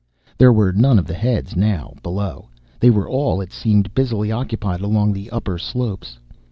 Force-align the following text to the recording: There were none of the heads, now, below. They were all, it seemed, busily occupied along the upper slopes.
There 0.39 0.51
were 0.51 0.71
none 0.71 0.97
of 0.97 1.05
the 1.05 1.13
heads, 1.13 1.55
now, 1.55 1.93
below. 2.01 2.49
They 2.79 2.89
were 2.89 3.07
all, 3.07 3.39
it 3.39 3.51
seemed, 3.53 3.93
busily 3.93 4.31
occupied 4.31 4.81
along 4.81 5.13
the 5.13 5.29
upper 5.29 5.59
slopes. 5.59 6.17